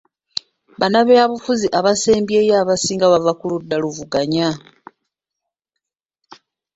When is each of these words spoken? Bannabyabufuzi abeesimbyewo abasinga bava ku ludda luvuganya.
Bannabyabufuzi 0.79 1.67
abeesimbyewo 1.77 2.53
abasinga 2.61 3.05
bava 3.13 3.31
ku 3.39 3.45
ludda 3.51 3.75
luvuganya. 3.83 4.49